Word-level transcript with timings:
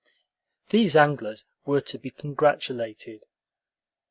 These 0.69 0.95
anglers 0.95 1.45
were 1.63 1.79
to 1.81 1.99
be 1.99 2.09
congratulated. 2.09 3.27